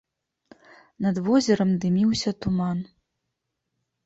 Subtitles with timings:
[1.05, 2.81] Над возерам дыміўся туман.